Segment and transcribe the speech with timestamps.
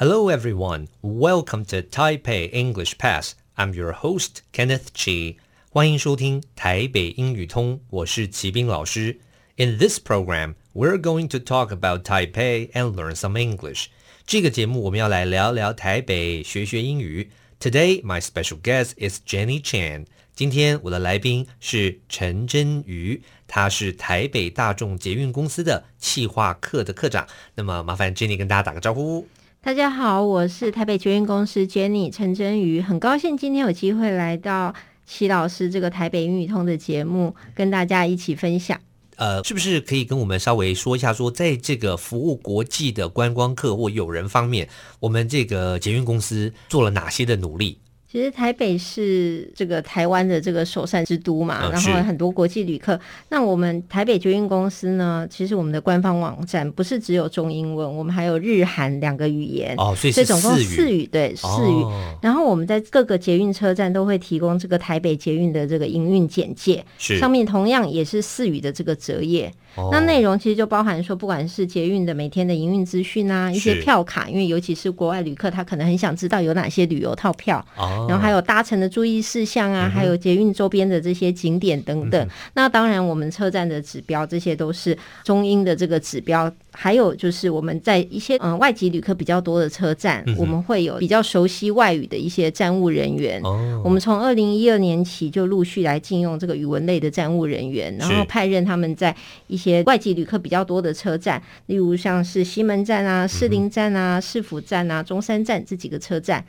[0.00, 0.88] Hello, everyone.
[1.02, 3.34] Welcome to Taipei English Pass.
[3.56, 5.36] I'm your host, Kenneth Chi.
[5.70, 9.18] 欢迎收听台北英语通，我是齐斌老师。
[9.56, 13.86] In this program, we're going to talk about Taipei and learn some English.
[14.26, 17.30] 这个节目我们要来聊聊台北，学学英语。
[17.58, 20.06] Today, my special guest is Jenny Chan.
[20.34, 27.26] 今天我的来宾是陈真瑜，他是台北大众捷运公司的企划课的课长。
[27.54, 29.26] 那么麻烦 Jenny 跟大家打个招呼。
[29.63, 34.73] 大家好，我是台北捷运公司 Jenny 陈真瑜，很高兴今天有机会来到
[35.05, 38.81] 齐老师这个台北英语通的节目，跟大家一起分享。
[39.17, 44.67] 呃，是不是可以跟我们稍微说一下说，说在这个服务国际的观光客或友人方面，
[44.99, 47.77] 我们这个捷运公司做了哪些的努力？
[48.11, 52.99] 其实台北是这个台湾的这个首善之都嘛，然后很多国际旅客。
[53.29, 59.73] 那我们台北捷运公司呢，其实我们的官方网站不是只有中英文，我们还有日韩两个语言。
[59.77, 60.25] 哦，所以是。
[60.25, 61.83] 总共四语，对，四语。
[61.83, 62.17] 哦。
[62.21, 69.49] 然后我们在各个捷运车站都会提供这个台北捷运的这个营运简介，上面同样也是四语的这个折页。
[69.75, 69.87] 哦。
[69.89, 77.65] 那内容其实就包含说，不管是捷运的每天的营运资讯啊，一些票卡，因为尤其是国外旅客，他可能很想知道有哪些旅游套票。
[78.01, 78.05] 哦。
[78.09, 82.29] 然后还有搭乘的注意事项啊，还有捷运周边的这些景点等等。
[82.53, 86.51] 那当然，我们车站的指标，这些都是中英的这个指标。
[86.73, 93.41] 还有就是我们在一些嗯外籍旅客比较多的车站，我们会有比较熟悉外语的一些站务人员。
[93.83, 99.13] 我们从二零一二年起就陆续来禁用这个语文类的站务人员，然后派任他们在
[99.47, 106.43] 一些外籍旅客比较多的车站，例如像是西门站啊、士林站啊、市府站啊、中山站这几个车站。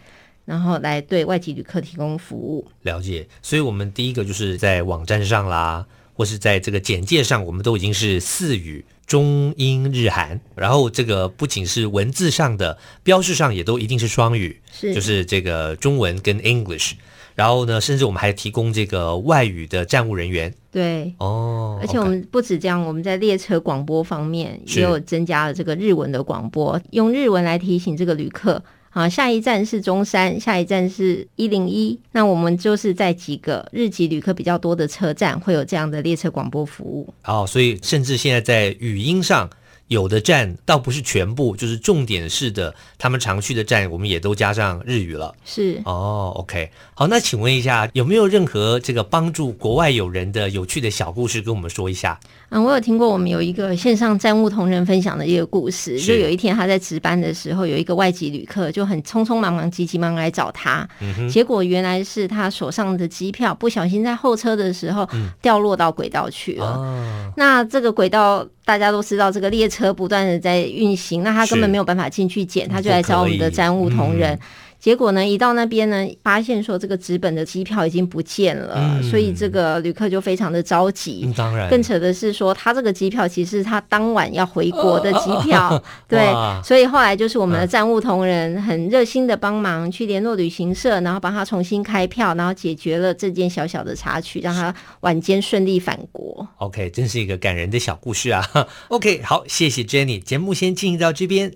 [0.44, 2.66] 然后来对外籍旅客提供服务。
[2.82, 10.40] 了解，所以我们第一个就是在网站上啦，或是在这个简介上，我们都已经是四语中英日韩。
[10.56, 16.94] 然后这个不仅是文字上的标示上，也都一定是双语，是就是这个中文跟 English。
[17.34, 20.52] 然后呢，甚至我们还提供这个外语的站务人员。
[20.70, 28.62] 对，哦，而且我们不止这样，我们在列车广播方面也有增加了这个日文的广播，用日文来提醒这个旅客。
[28.94, 31.98] 好，下一站是中山，下一站是一零一。
[32.12, 37.12] 那我们就是在几个日籍旅客比较多的车站，会有这样的列车广播服务。
[37.22, 39.48] 好，所以甚至现在在语音上。
[39.92, 45.34] 有的站倒不是全部，就是重点式的，他们常去的站，我们也都加上日语了。
[45.44, 52.18] 是哦，OK，好，那请问一下，有没有任何这个帮助国外友人的有趣的小故事跟我们说一下？
[52.48, 65.06] 嗯，我有听过我们有一个线上站务同仁分享的一个故事，就有一天他在值班的时候，有一个外籍旅客就很匆匆忙忙、急急忙来找他，嗯，结果原来是他手上的机票不小心在候车的时候
[65.42, 66.76] 掉落到轨道去了。
[66.78, 68.46] 嗯，那这个轨道。
[68.64, 74.38] 大家都知道这个列车不断的在运行，那他根本没有办法进去捡，他就来找我们的站务同仁。
[74.82, 81.22] 结果呢，一到那边呢，发现说这个纸本的机票已经不见了，嗯，所以这个旅客就非常的着急。
[81.24, 86.26] 嗯、当然，更扯的是说，他这个机票其实是他当晚要回国的机票， 哦，对，
[86.64, 96.44] 所以后来就是我们的站务同仁很热心的帮忙去联络旅行社，然后帮他重新开票，然后解决了这件小小的插曲，让他晚间顺利返国。
[96.56, 98.44] OK，真是一个感人的小故事啊。
[98.90, 101.52] OK，好，谢谢 Jenny，节目先进行到这边。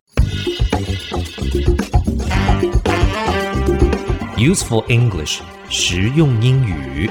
[4.46, 7.10] Useful English，实用英语。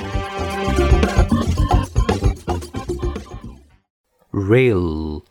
[4.33, 5.27] Rail，rail